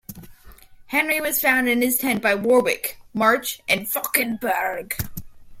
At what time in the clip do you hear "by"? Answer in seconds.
2.23-2.33